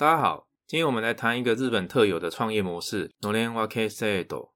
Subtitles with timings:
[0.00, 4.54] 大家好，今天我们来谈一个日本特有的创业模式，n o w 农林 s 开 d o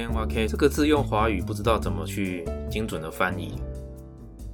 [0.00, 3.52] n o k n 这个字用华语不知道怎么去精准的翻译，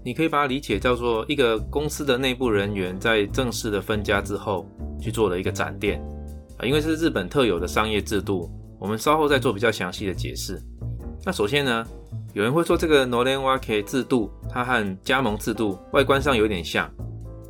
[0.05, 4.67] 你可以把它理解叫做一个公司的内部人员在正式的分家之后
[5.01, 6.03] 去做了一个展店
[6.59, 10.61] 啊，因为这是日本特有的商业制度，我们稍后再做比较详细的解释。
[11.25, 11.87] 那首先呢，
[12.33, 16.91] 有人会说这个 n o l e n a k 制度它和加盟制度外观上有点像，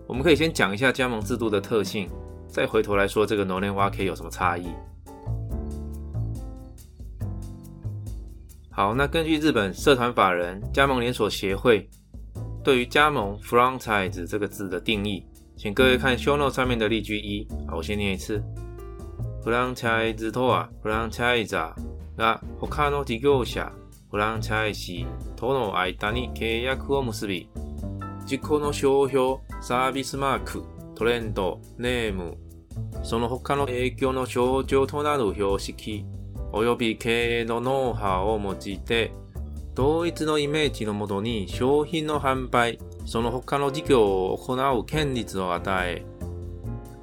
[0.07, 2.09] 我们可以先讲一下加盟制度的特性，
[2.49, 4.67] 再回头来说这个 n o l e n a k 有什么差异。
[8.79, 11.85] 好，那根据日本社团法人加盟连锁协会
[12.63, 15.27] 对于加盟 （franchise） 这个字的定义，
[15.57, 17.45] 请各位看书 note 上面的例句一。
[17.67, 18.41] 好，我先念一次
[19.45, 21.73] ：franchise とは、franchise、
[22.17, 23.63] 那他の事業者、
[24.13, 27.49] f r a n c h i s e との間に契約を結び、
[28.31, 30.63] 自国の商標、サービスマーク、
[30.95, 32.37] トレンド、ネーム、
[33.03, 36.05] その他の影響の象徴となる標識。
[36.53, 39.13] 及び経営のノウハウを用いて、
[39.75, 46.05] 同一のイメージのもとに商品の販売、その他の事業を行う権利を与え、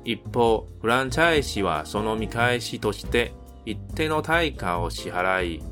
[0.04, 3.34] 一方、フランチャイズはその見返しとして
[3.66, 5.64] 一定の対価を支払い、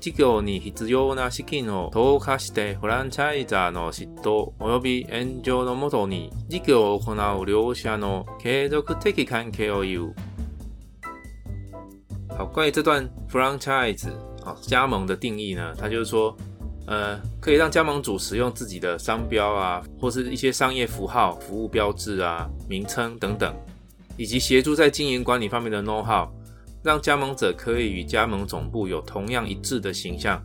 [0.00, 10.14] 事業に必要な資金を投下してフランチャイザーの嫉妬及び炎上のもとに事業を行う両者の継続的関係を言う。
[12.36, 14.08] 好，关于这段 franchise
[14.42, 16.34] 好加盟的定义呢，它就是说，
[16.86, 23.54] 呃，可以让加盟主使用自己的商标啊，或是一些商业符号、服务标志啊、名称等等，
[24.16, 26.28] 以及协助在经营管理方面的 know how，
[26.82, 30.42] 让加盟者可以与加盟总部有同样一致的形象，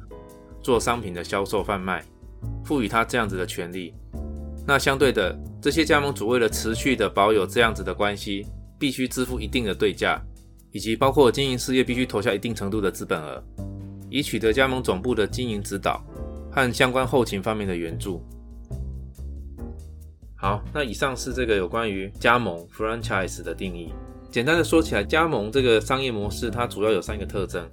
[0.61, 2.03] 做商品的销售贩卖，
[2.65, 3.93] 赋予他这样子的权利。
[4.67, 8.45] 那相对的，这些加盟主为了持续的保有这样子的关系，
[8.79, 10.19] 必须支付一定的对价。
[10.75, 13.41] 以及包括经营事业必须投下一定程度的资本额，
[14.09, 16.03] 以取得加盟总部的经营指导
[16.51, 18.21] 和相关后勤方面的援助。
[20.37, 23.93] 好，那以上是这个有关于加盟 （franchise） 的定义。
[24.29, 27.65] 简单的说起来，加盟这个商业模式，它主要有三个特征，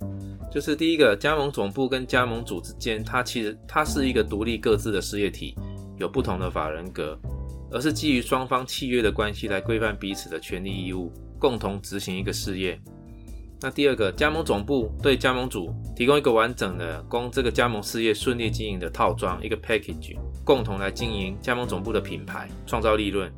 [0.49, 5.57] 就是第一个，加盟总部跟加盟组之间，它其实它是一个独立各自的事业体，
[5.99, 7.19] 有不同的法人格，
[7.73, 11.13] 而是基于双方契约的关系来规范彼此的权利义务。
[11.42, 12.80] 共同执行一个事业。
[13.60, 23.30] 那第二个，加盟总部对加盟主提供一个完整的供这个加盟事业顺利经营的套装，一个 package，共同来经营加盟总部的品牌，创造利润。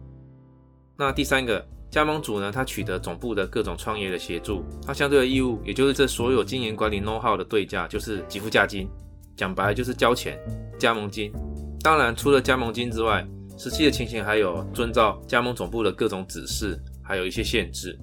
[0.98, 8.86] 那第三个，加盟主呢，他取得总部的各种创业的协助，他相对的义务，也就是这所有经营管理 know how 的对价，就是给付价金，
[9.34, 10.38] 讲白就是交钱，
[10.78, 11.32] 加盟金。
[11.81, 13.26] 当然，除了加盟金之外，
[13.59, 16.78] 实际的情形还有遵照加盟总部的各种指示。
[17.06, 17.97] 还有一些限制，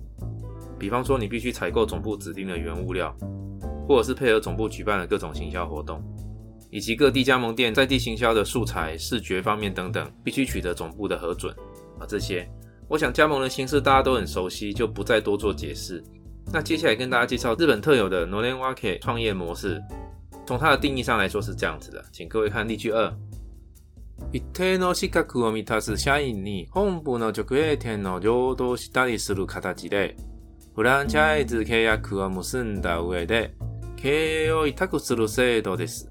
[0.77, 3.13] 比方说你必须采购总部指定的原物料，
[3.87, 5.99] 或者是配合总部举办的各种行销活动，
[6.69, 11.51] 以及各地加盟店在地行销的素材、视觉方面等等，必须取得总部的核准。
[11.99, 12.47] 啊，这些，
[12.87, 16.03] 我想加盟的形式大家都很熟悉，就不再多做解释。
[16.53, 19.81] 那接下来跟大家介绍日本特有的 Noen l w a k e i 创业模式。
[20.47, 23.11] 从它的定义上来说是这样子的，请各位看例句二。
[24.33, 30.15] 一定の資格を満たす社員に本部の直営店を領導したりする形で、
[30.73, 33.53] フランチャイズ契約を結んだ上で、
[33.97, 36.09] 経営を委託する制度です。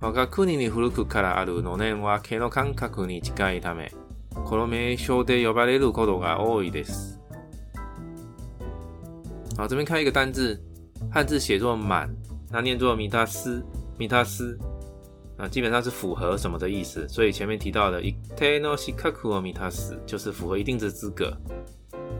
[0.00, 3.92] 我が国に古くからあるの年は毛の感覚に近いため、
[4.34, 7.20] この名称で呼ばれることが多いです。
[9.56, 10.60] 好，这边看一个单字，
[11.12, 12.08] 汉字写作“满”，
[12.50, 13.64] 那念作“米达斯”，
[13.98, 14.58] 米达斯。
[15.42, 17.08] 那基本上是符合什么的意思？
[17.08, 21.34] 所以前面提到的 “iteno shikaku o m i t a s 就是符合一定的资格。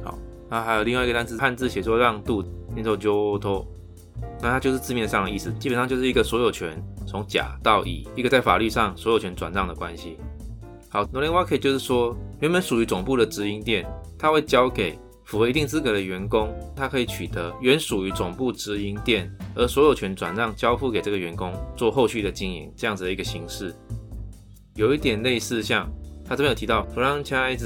[0.03, 0.19] 好，
[0.49, 3.67] 那还有另外一个单词，汉字写作“让渡”，念作 “juto”。
[4.41, 10.17] 那它就是字面上的意思，基本上就是一个所有权从甲到乙，一个在法律上所有权转让的关系。
[10.89, 13.87] 好 n o r e n w a k 就是说，原本属于总部的直营店，
[14.19, 14.99] 它会交给。
[15.31, 23.73] 符合一定资格的员工，他可以取得原属于总部直营店而所有权转让交付给这个员工做后续的经营，这样子的一个形式，
[24.75, 25.87] 有一点类似像
[26.25, 27.63] 他这边有提到，franchise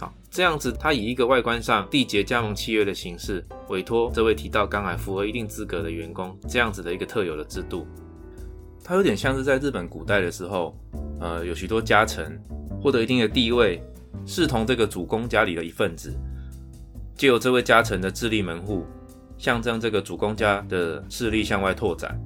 [0.00, 7.86] 好，这样子他以一个外观上缔结加盟契约的形式，委托这位提到刚来符合一定资格的员工，这样子的一个特有的制度。
[8.84, 10.74] 它有点像是在日本古代的时候，
[11.20, 12.38] 呃，有许多家臣
[12.82, 13.80] 获得一定的地位，
[14.26, 16.12] 视同这个主公家里的一份子，
[17.16, 18.84] 借由这位家臣的自立门户，
[19.38, 22.18] 象征这个主公家的势力向外拓展，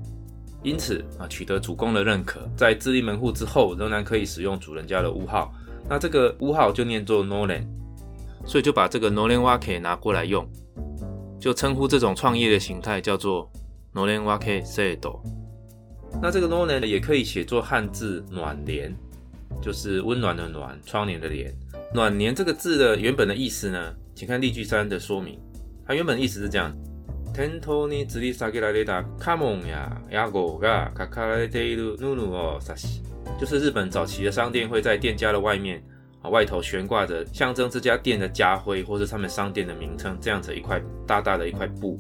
[0.62, 5.53] 因此啊，取得主公的认可，在自立门户之后，仍然可以使用主人家的屋号，
[5.87, 7.67] 那这个屋号就念作 Nolan，
[8.47, 10.49] 所以就把这个 Nolan w a k ケ拿过来用，
[11.38, 13.47] 就称呼这种创业的形态叫做
[13.93, 15.20] Nolan a k ン Seido。
[16.20, 18.94] 那这个 n o 暖 n 也可以写作汉字“暖帘”，
[19.61, 21.53] 就是温暖的暖，窗帘的帘。
[21.94, 25.38] 暖帘这个字的原本的意思呢，请看例句三的说明。
[25.87, 26.75] 它原本的意思是这样。
[27.35, 27.50] 讲，
[33.38, 35.82] 就是日本早期的商店会在店家的外面
[36.23, 41.99] 啊外头悬挂着象征这家店的家徽，或是他们商店的名称这样子一块大大的一块布。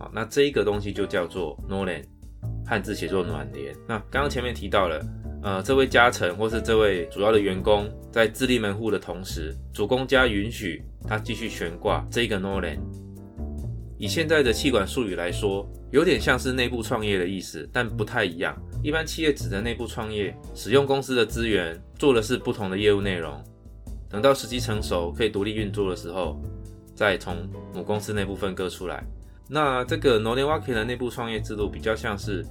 [0.00, 2.02] 好，那这一个东西就叫做 Nolan。
[2.64, 3.74] 汉字写作暖联。
[3.86, 5.00] 那刚刚前面提到了，
[5.42, 12.78] 呃，这位家臣或是这位主要的员工，在自立门户的同时，主公家允许他继续悬挂这个暖联。
[13.98, 18.56] 以现在的气管术语来说，有点像是内部创业的意思，但不太一样。
[18.82, 23.40] 一般企业指的内部创业，使用公司的资源，做的是不同的业务内容。
[24.10, 26.42] 等到时机成熟，可以独立运作的时候，
[26.96, 29.02] 再从母公司内部分割出来。
[29.54, 32.42] 那这个 Nonyaki 的内部创业制度比较像是，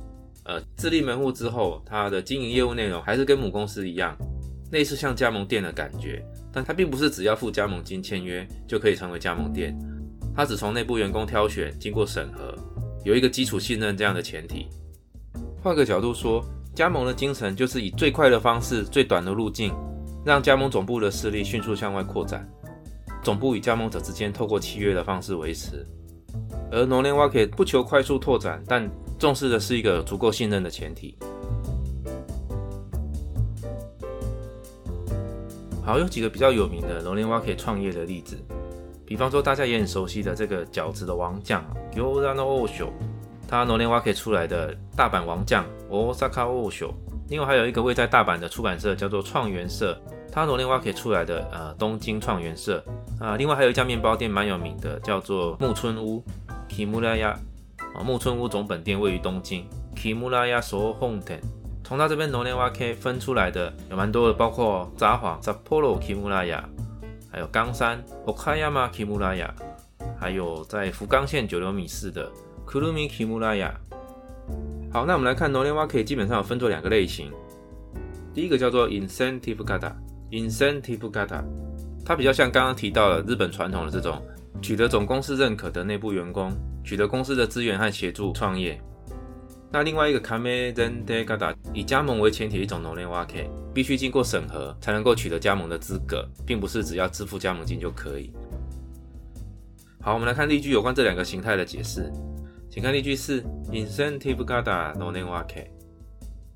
[0.45, 4.15] 呃，自立门户之后，它的经营业务内容还是跟母公司一样，
[4.71, 6.23] 类似像加盟店的感觉。
[6.53, 9.75] 但它并不是只要付加盟金签约就可以成为加盟店，
[10.35, 12.53] 它只从内部员工挑选，经过审核，
[13.03, 14.67] 有一个基础信任这样的前提。
[15.63, 16.45] 换个角度说，
[16.75, 19.73] 加盟的精神就是以最快的方式、最短的路径，
[20.23, 22.47] 让加盟总部的势力迅速向外扩展。
[23.23, 25.83] 总部与加盟者之间透过契约的方式维持。
[26.71, 28.89] 而农林蛙可以不求快速拓展，但
[29.19, 31.17] 重视的是一个足够信任的前提。
[35.83, 38.37] 好，有几个比较有名的农林蛙可以创业的例子，
[39.05, 41.61] 比方说大家也很熟悉的这个饺子的王将
[41.95, 42.89] y o r a n o Oshio，
[43.47, 46.93] 他农林蛙可以出来的大阪王将，Osaka o s h o
[47.29, 49.99] 另外还有一个位在大阪的出版社，叫做创元社。
[50.31, 52.81] 它罗连瓦克出来的，呃，东京创元社
[53.19, 56.23] 啊，另外还有一家面包店蛮有名的，叫做木村屋
[56.69, 57.35] （Kimura Ya）。
[57.93, 61.41] 啊，木村屋总本店位于东京 （Kimura Ya s o h o n t e n
[61.83, 66.63] 从它这边罗连瓦克分出来的有蛮多的，包括札幌 （Sapporo Kimura Ya），
[67.29, 69.49] 还有冈山 （Okayama Kimura Ya），
[70.17, 72.31] 还有在福冈县九条米市的
[72.65, 73.71] （Kurumi Kimura Ya）。
[74.93, 77.29] 好，那我们来看罗连瓦克基本上分作两个类型，
[78.33, 79.91] 第一个叫做 Incentive Gada。
[80.31, 81.43] incentive gata，
[82.05, 84.21] 它比较像刚刚提到的日本传统的这种
[84.61, 86.51] 取得总公司认可的内部员工，
[86.83, 88.81] 取得公司的资源和协助创业。
[89.73, 98.31] 那另外一个 kame den de gata，以加盟为前提一种农业 a ke，必须经过审核才能够取得加盟的资格，并不是只要支付加盟金就可以。
[100.01, 102.11] 好，我们来看例句有关这两个形态的解释，
[102.69, 103.41] 请看例句四
[103.71, 105.80] ：incentive gata 农业瓦 ke。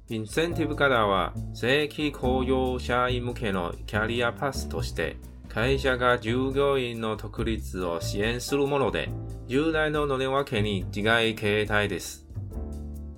[0.08, 5.18] インセンティブカラーは正規雇用社員向けのキャリアパスとして
[5.50, 9.10] 会社が従業員の独立を支援するもので
[9.48, 11.00] 従来ののれわけに違
[11.32, 12.28] い形態です。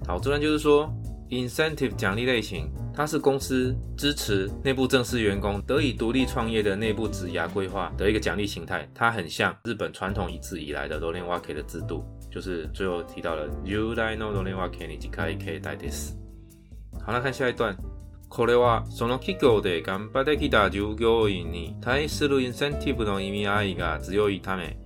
[0.07, 0.89] 好，这段就是说
[1.29, 16.17] ，incentive 奖励类型，它是公司支持内部正式员工得以独立创业的内部职涯规划的一个奖励形态，它很像日本传统一直以来的罗连瓦 K 的制度，就是最后提到了 u d i n o 罗连瓦 K に近い形態です。
[17.07, 17.73] 話し合いた
[18.27, 24.77] これは、その企業で頑張ってきた従業員に対するインセンティブの意味合いが強いため、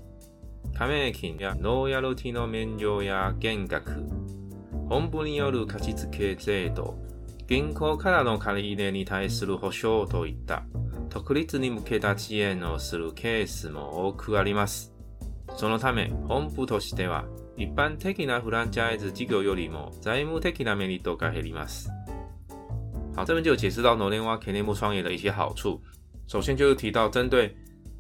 [0.78, 3.90] 加盟金やノーヤルティの免除や減額、
[4.88, 7.00] 本部による貸付制度、
[7.48, 10.62] 銀行からの借り入れに対する保証といった
[11.10, 14.94] 独立に向けた支援をするケースも多くあります。
[15.58, 17.26] そのため、本部としては
[17.58, 21.90] 一般的なフランチャイズ事業よりも財務的なメリットが減ります。
[23.16, 25.82] 好，这边就有解释到努力挖 K 内部创业的一些好处。
[26.28, 27.54] 首先就是提到针对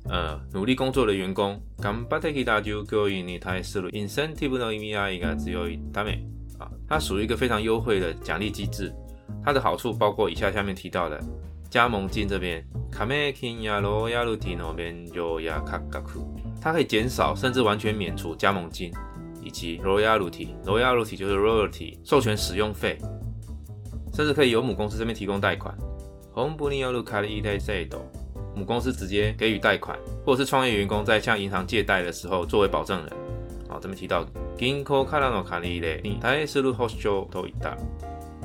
[0.09, 3.89] 呃努力工作的员工，敢把大家就给予一些思路。
[3.89, 6.13] Incentive 的意味啊，应该只有他们
[6.57, 8.93] 啊，它属于一个非常优惠的奖励机制。
[9.43, 11.19] 它的好处包括以下下面提到的
[11.69, 13.05] 加盟金这边，它
[16.73, 18.91] 可以减少甚至完全免除加盟金，
[19.41, 22.97] 以及 royalty royalty 就是 royalty 授权使用费。
[24.13, 25.73] 甚至可以由母公司这边提供贷款，
[28.53, 33.07] 母公司直接给予贷款，或者是创业员工在向银行借贷的时候作为保证人。
[33.69, 34.25] 啊，这边提到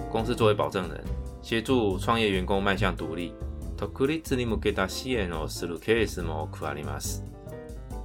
[0.08, 1.04] 公司作为保证人，
[1.42, 3.32] 协助创业员工迈向独立，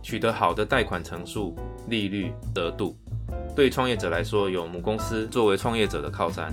[0.02, 1.56] 取得好的贷款成数、
[1.88, 2.98] 利率、额度，
[3.56, 6.52] 对创业者来说，有母公司作为创业者的靠山。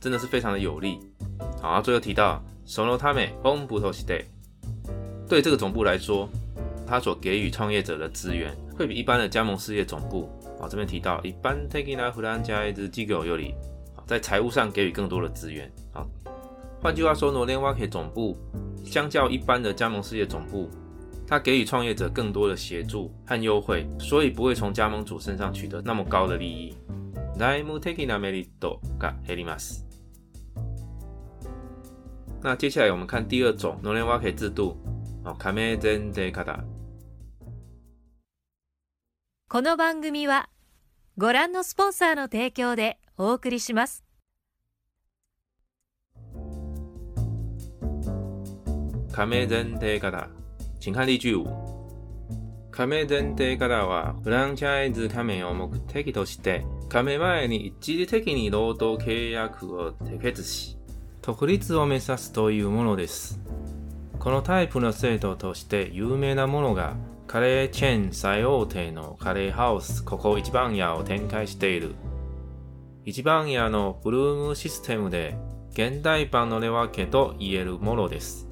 [0.00, 0.98] 真的是非常的有力。
[1.60, 3.32] 好，最后提到，sono t a m b
[3.78, 4.24] omuto shite，
[5.28, 6.28] 对这个总部来说，
[6.86, 10.28] 它所给予创业者的资源，会比一般的加盟事业总部，
[10.58, 13.54] 啊，这边提到，一般 taking up 兰加一只机构有利，
[14.06, 15.70] 在财务上给予更多的资源。
[15.92, 16.00] 啊，
[16.82, 18.34] 换句话说，n n o a 罗连瓦克总部
[18.82, 20.70] 相较一般的加盟事业总部，
[21.26, 26.72] 它给予创业者更多的协助和优惠，所以不会从加盟主身上取得那么高的利益。
[27.36, 29.89] n a i muteki na melido ga helimas。
[32.42, 34.74] 那接下来我们看第二种农联挖掘制度，
[35.26, 36.64] 哦，カメゼンデカダ。
[39.50, 40.48] この番組は
[41.18, 44.04] ご覧のスポンサーの提供でお送りします。
[49.12, 50.30] カメゼンデカダ、
[50.80, 51.68] 请看例句五。
[52.70, 60.79] 亀前提からは、フランチャイズ亀を目的として、亀前に一時的に労働契約を締結し、
[61.30, 63.38] 独立を目指すというものです
[64.18, 66.96] このタイプの制度として有名なものが
[67.28, 71.94] カレーチェーン最大手のカレーハウスここ一番屋を展開している
[73.04, 75.36] 一番屋のブルームシステムで
[75.70, 78.48] 現代版の値分けと言えるものです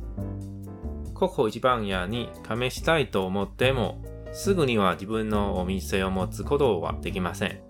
[1.14, 4.00] ここ一番屋に試したいと思っても
[4.32, 7.60] すぐには自分のお店を持つことはできません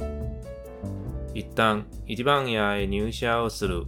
[1.32, 3.84] 一旦一番屋へ入社をする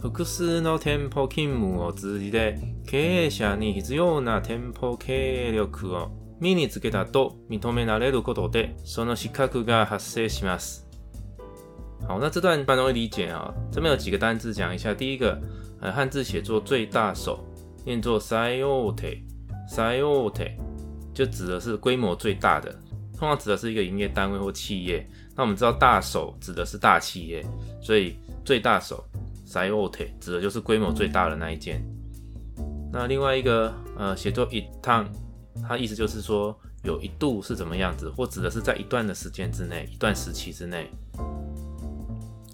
[0.00, 10.86] 複数の店舗勤務を通じて経営者に必要な店舗経営力を身につけたと認められることでその資格が発生します。
[12.06, 13.54] 好，那这段一般都会理解啊、哦。
[13.72, 14.94] 这边有几个单词讲一下。
[14.94, 15.36] 第一个，
[15.80, 17.44] 呃，汉字写作最大手，
[17.84, 19.18] 念作 s i y o t e
[19.68, 20.46] s i o t e
[21.12, 22.70] 就指的是规模最大的，
[23.18, 25.04] 通常指的是一个营业单位或企业。
[25.34, 27.44] 那我们知道大手指的是大企业，
[27.82, 29.04] 所以最大手
[29.48, 31.82] s i ote 指的就是规模最大的那一件，
[32.92, 35.08] 那另外一个呃写作一趟，
[35.66, 40.90] 它意思就是说有一度是怎么样子，或指的是在一段的时间之内，一段时期之内。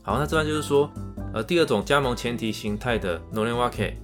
[0.05, 0.89] 好，那这段就是说
[1.35, 3.95] 呃第二种加盟前提形态的 noenwake，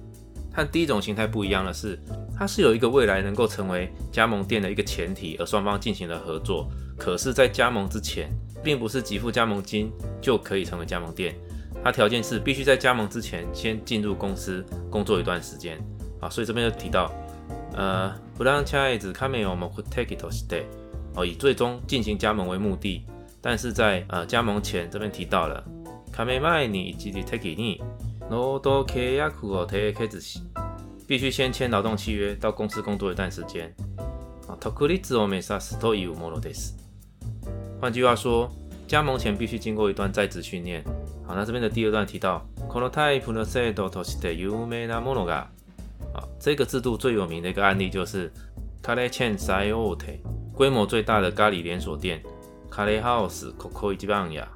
[0.53, 1.97] 和第一种形态不一样的是，
[2.37, 8.29] 它是有一个未来能够成为加盟店的一个前提，而双方进行了合作，可是，在加盟之前，
[8.61, 9.89] 并不是给付加盟金
[10.21, 11.33] 就可以成为加盟店。
[11.83, 15.79] 它条件是必须在加盟之前先进入公司工作一段时间
[16.19, 17.11] 啊，所以这边就提到，
[17.73, 20.63] 呃，不让签叶子，他没有我们会 take it o stay
[21.15, 23.03] 哦，以最终进行加盟为目的，
[23.41, 25.63] 但是在呃加盟前这边提到了，
[26.11, 27.81] 卡梅麦尼以及 take 尼，
[28.29, 29.55] 我多克亚库
[31.07, 33.73] 必须先签劳动契约到公司工作一段时间
[34.47, 36.39] 啊，托克里子奥梅萨斯托伊乌莫罗
[37.81, 38.47] 换句话说，
[38.87, 40.83] 加盟前必须经过一段在职训练。
[41.35, 45.45] 那这边的第二段提到，このタイプの制度として有名なものが，
[46.13, 48.31] 啊，这个制度最有名的一个案例就是
[48.83, 50.19] カレーチェンサイオテ，
[50.53, 52.21] 规模最大的咖喱连锁店
[52.69, 54.47] カレーハウスココイ一番屋。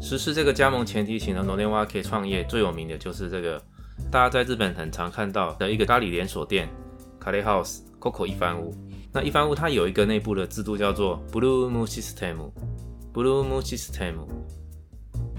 [0.00, 3.60] 实施这个加盟前提型的罗尼瓦克创业最有名的就是这个
[4.10, 6.68] 大家在日本很常看到的一个咖喱连锁店
[7.20, 8.72] カレーハウス o c o 一番屋。
[9.12, 12.36] 那一番屋它有一个内部的制度叫做 b l o o ル System，
[13.12, 14.26] ブルームシステム，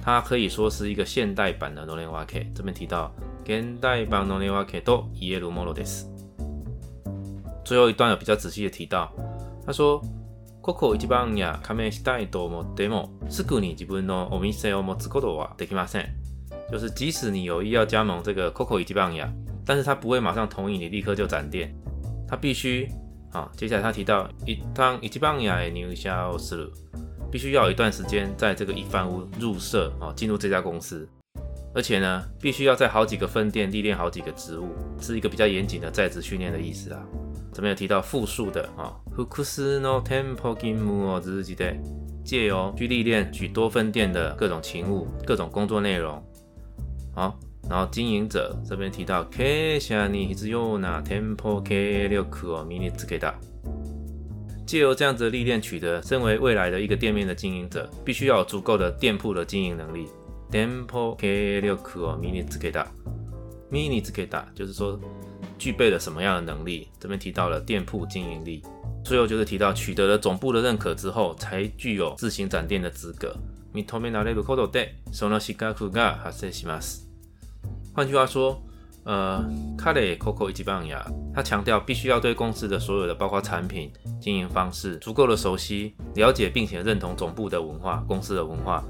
[0.02, 2.52] 它可以说是一个现代版的ロレオワケ。
[2.54, 3.12] 这边提到、
[3.46, 6.08] 現代版ロレオワケとイエロモロです。
[7.66, 9.12] 最后一段有比较仔细的提到，
[9.66, 10.02] 他说、
[10.64, 16.08] ここ一番や加盟したいと思ってもすぐに自分のお店を持つことはできません。
[16.72, 19.30] 就是即使你有意要加盟这个 COCO 一番や，
[19.64, 21.72] 但是他不会马上同意你立刻就展店，
[22.28, 22.90] 他必须
[23.32, 23.50] 啊。
[23.56, 26.72] 接下来他提到、一番一番やの入社をする。
[27.32, 31.08] 必须要一段时间在这个一帆屋入社啊，进入这家公司，
[31.74, 34.70] 而且呢，必须要在好几个分店历练好几个职务，
[35.00, 37.02] 是一个比较严谨的在职训练的意思啊。
[37.54, 41.78] 这边有提到复数的啊，t フクシノテンポキムを日日接待、
[42.24, 46.24] 借由去历练，去多分店的各种勤务、各种工作内容。
[47.14, 47.38] 好，
[47.70, 53.34] 然后经营者这边提到、k ケシャニヒズヨナテ l ポ経営力を身につけた。
[54.70, 60.06] 借由这样子的历练，取得身为未来的一个店面的经营者，必须要有足够的店铺的经营能力。
[60.52, 62.70] t e m p l k r k u m i n i z u k
[62.70, 65.00] a m i n i z u k a 就是说
[65.58, 66.88] 具备了什么样的能力？
[67.00, 68.62] 这边提到了店铺经营力。
[69.04, 73.36] 最后就是提到，取得了总部的认可之后，才具有自行展店的资格。
[73.74, 77.08] Mitome nare yukodo de sono shikaku ga h a s e i m a s
[77.96, 78.62] 换句话说，
[79.10, 79.44] 呃，
[79.76, 88.84] 卡雷、Coco 一级棒牙，他强调必须要对公司的所有的，包括产品、经营方式，足够的熟悉、了解，并且认同总部的文化、公司的文化，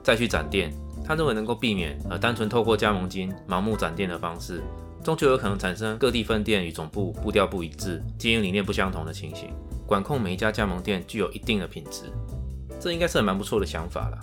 [0.00, 0.72] 再去展店。
[1.04, 4.62] 他认为能够避免呃单纯透过加盟金盲目展店的方式，
[5.02, 9.52] 终究有可能产生各地分店与总部步调不一致、经营理念不相同的情形。
[9.88, 12.04] 管控每一家加盟店具有一定的品质，
[12.78, 14.18] 这应该是蛮不错的想法了。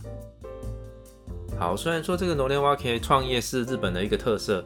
[1.60, 4.65] 好，虽然说这个 n o 努 a 挖 k 创业是日本的一个特色。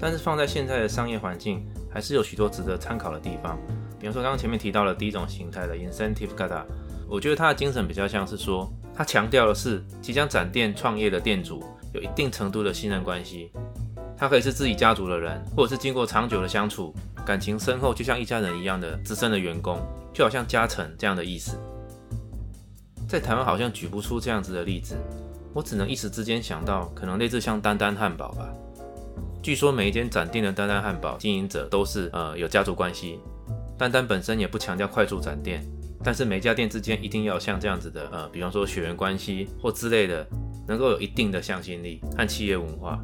[0.00, 3.58] 但是放在现在的商业环境，还是有许多值得参考的地方。
[3.98, 6.64] 比方说，刚刚前面提到的第一种形态的 incentive k a t a
[7.08, 13.50] 我觉得它的精神比较像是说，它强调的是即将展店创业的店主有一定程度的信任关系，
[14.16, 16.94] 他可以是自己家族的人，或者是经过长久的相处，
[17.26, 19.80] 感情深厚，就像一家人一样的资深的员工，
[20.12, 21.58] 就好像嘉诚这样的意思。
[23.08, 24.94] 在台湾好像举不出这样子的例子，
[25.54, 28.48] 我只能一时之间想到，可能类似像丹丹汉堡吧。
[29.40, 33.20] 据说每一间展店的丹丹汉堡经营者都是呃有家族关系，
[33.78, 35.62] 丹丹本身也不强调快速展店，
[36.02, 40.26] 但是每家店之间一定要像这样子的呃，比方说血缘关系或之类的，
[40.66, 42.98] 能够有一定的向心力和企业文化。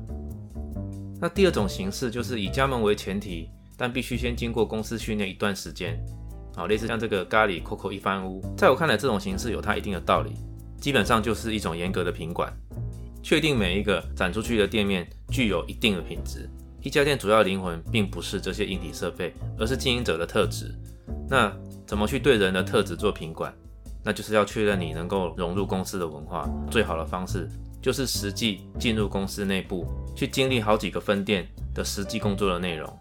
[1.20, 5.96] 那第二种形式就是以加盟为前提，但必须先经过公司训练一段时间，
[6.56, 10.32] 好，类似像这个咖喱 COCO 一番屋，在我看来这种形式有它一定的道理，
[10.80, 12.52] 基本上就是一种严格的品管。
[13.24, 16.46] 确定每一个展出去的店面具有一定的品质。
[16.82, 20.70] 一家店主要灵魂并不是这些硬体设备，而是经营者的特质。
[21.26, 21.50] 那
[21.86, 23.50] 怎么去对人的特质做品管？
[24.04, 26.46] 那就是要确认你能够融入公司的文化。
[26.70, 27.48] 最好的方式
[27.80, 32.94] 就是实际进入公司内部，去经历好几个分店的实际工作的内容。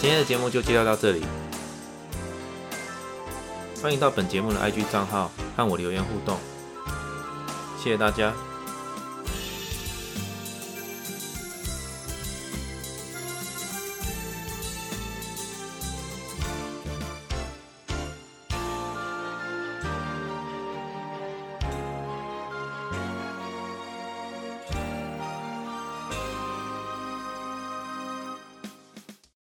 [0.00, 1.20] 今天的节目就介绍到这里，
[3.82, 6.36] 欢迎到本节目的 IG 账号和我留言互动，
[7.82, 8.32] 谢谢大家。